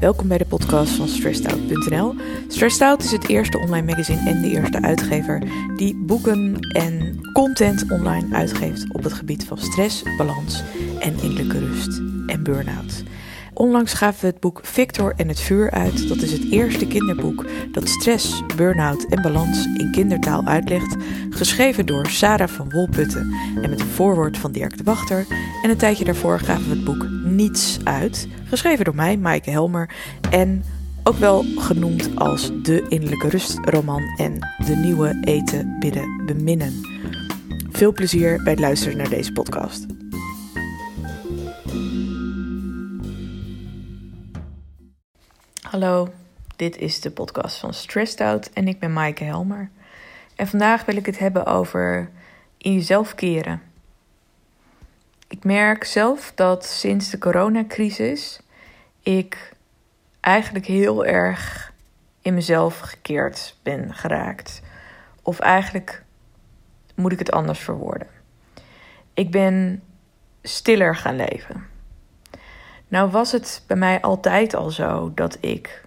[0.00, 2.14] Welkom bij de podcast van StressedOut.nl.
[2.48, 5.42] Stressed Out is het eerste online magazine en de eerste uitgever
[5.76, 10.62] die boeken en content online uitgeeft op het gebied van stress, balans
[10.98, 13.02] en innerlijke rust en burn-out.
[13.58, 16.08] Onlangs gaven we het boek Victor en het vuur uit.
[16.08, 20.96] Dat is het eerste kinderboek dat stress, burn-out en balans in kindertaal uitlegt.
[21.30, 25.26] Geschreven door Sarah van Wolputten en met een voorwoord van Dirk de Wachter.
[25.62, 28.28] En een tijdje daarvoor gaven we het boek Niets uit.
[28.44, 29.90] Geschreven door mij, Maaike Helmer.
[30.30, 30.64] En
[31.02, 36.72] ook wel genoemd als de innerlijke rustroman en de nieuwe eten, bidden, beminnen.
[37.70, 39.95] Veel plezier bij het luisteren naar deze podcast.
[45.70, 46.08] Hallo,
[46.56, 49.70] dit is de podcast van Stressed Out en ik ben Maaike Helmer.
[50.36, 52.10] En vandaag wil ik het hebben over
[52.58, 53.62] in jezelf keren.
[55.28, 58.40] Ik merk zelf dat sinds de coronacrisis
[59.02, 59.52] ik
[60.20, 61.72] eigenlijk heel erg
[62.22, 64.62] in mezelf gekeerd ben geraakt.
[65.22, 66.02] Of eigenlijk
[66.94, 68.08] moet ik het anders verwoorden.
[69.14, 69.82] Ik ben
[70.42, 71.75] stiller gaan leven.
[72.88, 75.84] Nou was het bij mij altijd al zo dat ik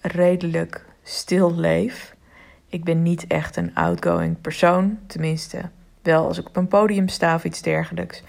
[0.00, 2.14] redelijk stil leef.
[2.68, 5.70] Ik ben niet echt een outgoing persoon, tenminste
[6.02, 8.22] wel als ik op een podium sta of iets dergelijks.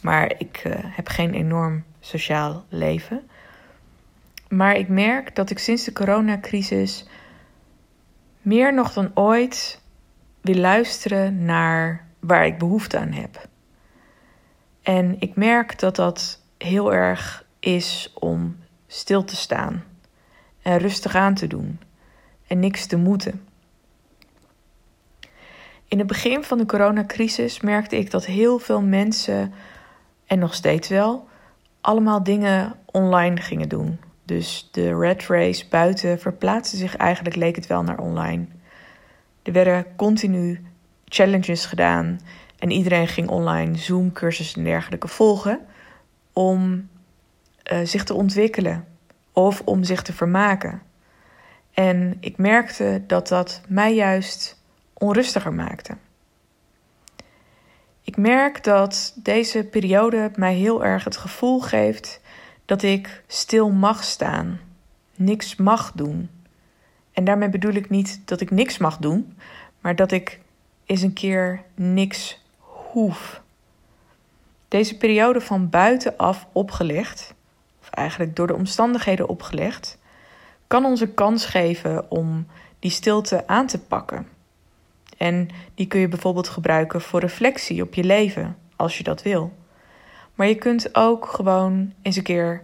[0.00, 3.28] Maar ik uh, heb geen enorm sociaal leven.
[4.48, 7.06] Maar ik merk dat ik sinds de coronacrisis
[8.42, 9.80] meer nog dan ooit
[10.40, 13.48] wil luisteren naar waar ik behoefte aan heb.
[14.82, 19.84] En ik merk dat dat heel erg is om stil te staan
[20.62, 21.80] en rustig aan te doen
[22.46, 23.46] en niks te moeten.
[25.88, 29.52] In het begin van de coronacrisis merkte ik dat heel veel mensen,
[30.26, 31.28] en nog steeds wel,
[31.80, 33.98] allemaal dingen online gingen doen.
[34.24, 38.46] Dus de red race buiten verplaatste zich eigenlijk, leek het wel, naar online.
[39.42, 40.64] Er werden continu
[41.04, 42.20] challenges gedaan
[42.58, 45.60] en iedereen ging online Zoom-cursussen en dergelijke volgen
[46.32, 46.88] om
[47.72, 48.86] uh, zich te ontwikkelen
[49.32, 50.82] of om zich te vermaken.
[51.72, 54.60] En ik merkte dat dat mij juist
[54.92, 55.96] onrustiger maakte.
[58.02, 62.20] Ik merk dat deze periode mij heel erg het gevoel geeft
[62.64, 64.60] dat ik stil mag staan,
[65.14, 66.30] niks mag doen.
[67.12, 69.36] En daarmee bedoel ik niet dat ik niks mag doen,
[69.80, 70.40] maar dat ik
[70.86, 73.42] eens een keer niks hoef.
[74.68, 77.34] Deze periode van buitenaf opgelegd
[77.94, 79.98] eigenlijk door de omstandigheden opgelegd,
[80.66, 82.46] kan ons een kans geven om
[82.78, 84.26] die stilte aan te pakken.
[85.16, 89.52] En die kun je bijvoorbeeld gebruiken voor reflectie op je leven, als je dat wil.
[90.34, 92.62] Maar je kunt ook gewoon eens een keer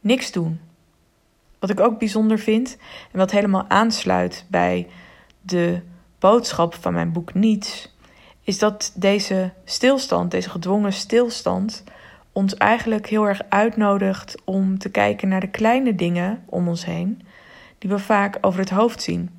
[0.00, 0.60] niks doen.
[1.58, 2.76] Wat ik ook bijzonder vind
[3.12, 4.88] en wat helemaal aansluit bij
[5.40, 5.80] de
[6.18, 7.94] boodschap van mijn boek Niets,
[8.42, 11.84] is dat deze stilstand, deze gedwongen stilstand,
[12.34, 17.22] ons eigenlijk heel erg uitnodigt om te kijken naar de kleine dingen om ons heen,
[17.78, 19.30] die we vaak over het hoofd zien.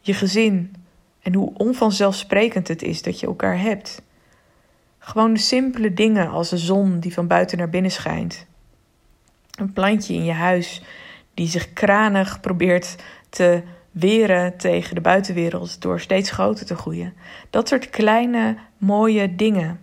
[0.00, 0.74] Je gezin
[1.22, 4.02] en hoe onvanzelfsprekend het is dat je elkaar hebt.
[4.98, 8.46] Gewoon de simpele dingen als de zon die van buiten naar binnen schijnt.
[9.58, 10.82] Een plantje in je huis
[11.34, 12.96] die zich kranig probeert
[13.28, 17.14] te weren tegen de buitenwereld door steeds groter te groeien.
[17.50, 19.80] Dat soort kleine, mooie dingen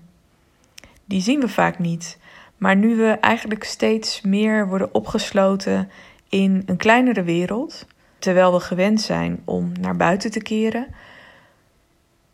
[1.12, 2.18] die zien we vaak niet.
[2.58, 5.90] Maar nu we eigenlijk steeds meer worden opgesloten
[6.30, 7.86] in een kleinere wereld,
[8.20, 10.88] terwijl we gewend zijn om naar buiten te keren,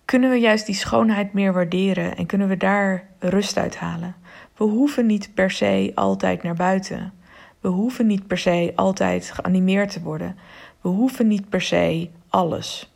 [0.06, 4.16] kunnen we juist die schoonheid meer waarderen en kunnen we daar rust uit halen.
[4.58, 7.14] We hoeven niet per se altijd naar buiten.
[7.60, 10.38] We hoeven niet per se altijd geanimeerd te worden.
[10.82, 12.92] We hoeven niet per se alles.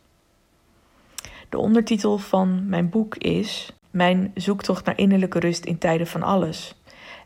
[1.48, 6.74] De ondertitel van mijn boek is mijn zoektocht naar innerlijke rust in tijden van alles.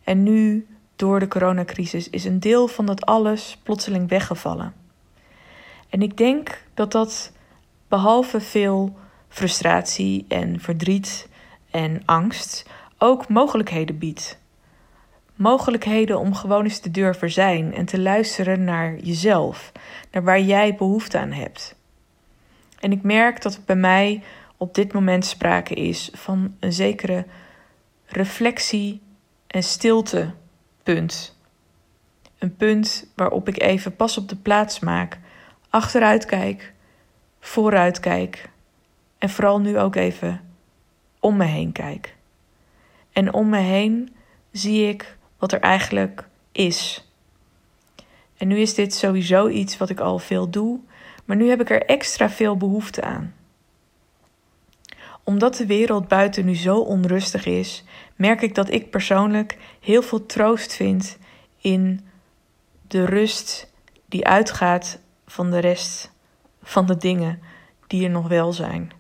[0.05, 0.67] En nu,
[0.97, 4.75] door de coronacrisis, is een deel van dat alles plotseling weggevallen.
[5.89, 7.33] En ik denk dat dat
[7.89, 8.97] behalve veel
[9.29, 11.29] frustratie en verdriet
[11.71, 12.67] en angst
[12.99, 14.39] ook mogelijkheden biedt.
[15.35, 19.73] Mogelijkheden om gewoon eens te durven zijn en te luisteren naar jezelf,
[20.11, 21.75] naar waar jij behoefte aan hebt.
[22.81, 24.23] En ik merk dat het bij mij
[24.57, 27.27] op dit moment sprake is van een zekere
[28.07, 29.01] reflectie
[29.47, 30.35] en stilte
[30.83, 31.37] punt.
[32.39, 35.19] Een punt waarop ik even pas op de plaats maak,
[35.71, 36.73] achteruit kijk,
[37.41, 38.51] vooruit kijk
[39.19, 40.41] en vooral nu ook even
[41.21, 42.17] om me heen kijk.
[43.13, 44.15] En om me heen
[44.53, 47.11] zie ik wat er eigenlijk is.
[48.37, 50.81] En nu is dit sowieso iets wat ik al veel doe,
[51.25, 53.35] maar nu heb ik er extra veel behoefte aan.
[55.27, 57.85] Omdat de wereld buiten nu zo onrustig is,
[58.17, 61.19] merk ik dat ik persoonlijk heel veel troost vind
[61.61, 62.07] in
[62.87, 63.73] de rust
[64.09, 66.13] die uitgaat van de rest
[66.63, 67.41] van de dingen
[67.87, 68.93] die er nog wel zijn.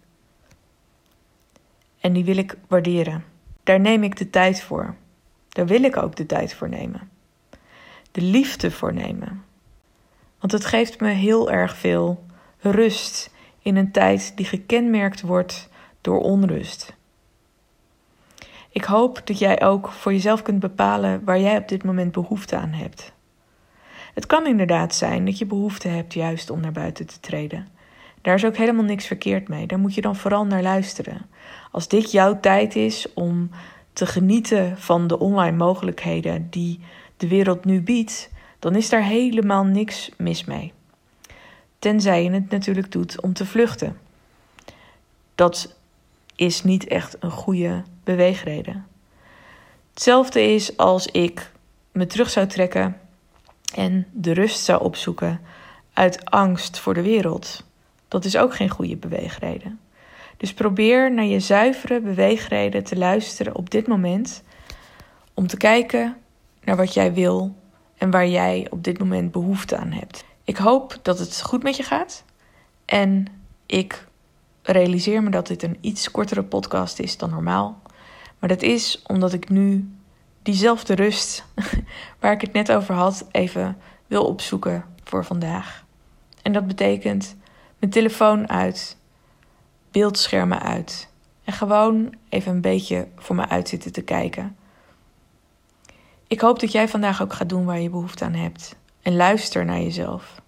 [2.00, 3.25] En die wil ik waarderen.
[3.62, 4.94] Daar neem ik de tijd voor.
[5.49, 7.11] Daar wil ik ook de tijd voor nemen.
[8.12, 9.44] De liefde voor nemen.
[10.38, 12.25] Want het geeft me heel erg veel
[12.58, 15.69] rust in een tijd die gekenmerkt wordt
[16.06, 16.97] door onrust.
[18.70, 22.56] Ik hoop dat jij ook voor jezelf kunt bepalen waar jij op dit moment behoefte
[22.56, 23.12] aan hebt.
[24.14, 27.69] Het kan inderdaad zijn dat je behoefte hebt juist om naar buiten te treden.
[28.23, 29.67] Daar is ook helemaal niks verkeerd mee.
[29.67, 31.26] Daar moet je dan vooral naar luisteren.
[31.70, 33.50] Als dit jouw tijd is om
[33.93, 36.81] te genieten van de online mogelijkheden die
[37.17, 40.73] de wereld nu biedt, dan is daar helemaal niks mis mee.
[41.79, 43.97] Tenzij je het natuurlijk doet om te vluchten.
[45.35, 45.75] Dat
[46.37, 48.87] is niet echt een goede beweegreden.
[49.91, 51.53] Hetzelfde is als ik
[51.93, 53.00] me terug zou trekken
[53.75, 55.41] en de rust zou opzoeken
[55.93, 57.65] uit angst voor de wereld.
[58.09, 59.81] Dat is ook geen goede beweegreden.
[60.37, 64.43] Dus probeer naar je zuivere beweegreden te luisteren op dit moment.
[65.35, 66.17] Om te kijken
[66.65, 67.55] naar wat jij wil
[67.99, 70.25] en waar jij op dit moment behoefte aan hebt.
[70.44, 72.25] Ik hoop dat het goed met je gaat.
[72.85, 73.27] En
[73.67, 74.06] ik
[74.72, 77.82] realiseer me dat dit een iets kortere podcast is dan normaal.
[78.38, 79.90] Maar dat is omdat ik nu
[80.42, 81.44] diezelfde rust
[82.20, 83.76] waar ik het net over had even
[84.06, 85.84] wil opzoeken voor vandaag.
[86.42, 87.36] En dat betekent
[87.78, 88.96] mijn telefoon uit,
[89.90, 91.08] beeldschermen uit
[91.44, 94.56] en gewoon even een beetje voor me uit zitten te kijken.
[96.26, 99.64] Ik hoop dat jij vandaag ook gaat doen waar je behoefte aan hebt en luister
[99.64, 100.40] naar jezelf.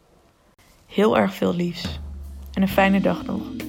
[0.86, 2.00] Heel erg veel liefs
[2.52, 3.67] en een fijne dag nog.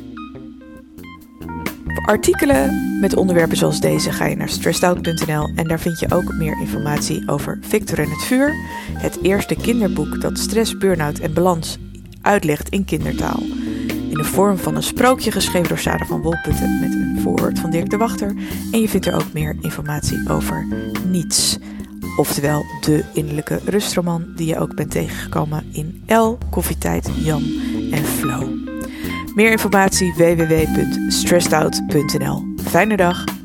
[2.06, 6.60] Artikelen met onderwerpen zoals deze ga je naar stressedout.nl en daar vind je ook meer
[6.60, 8.54] informatie over Victor en het vuur,
[8.94, 11.78] het eerste kinderboek dat stress, burn-out en balans
[12.22, 13.40] uitlegt in kindertaal.
[14.10, 17.70] In de vorm van een sprookje geschreven door Sarah van Wolputten met een voorwoord van
[17.70, 18.36] Dirk de Wachter.
[18.72, 20.68] En je vindt er ook meer informatie over
[21.08, 21.58] niets.
[22.18, 27.44] Oftewel de innerlijke rustroman die je ook bent tegengekomen in L, Koffietijd, Jan
[27.92, 28.59] en Flow.
[29.40, 32.44] Meer informatie www.stressedout.nl.
[32.64, 33.39] Fijne dag!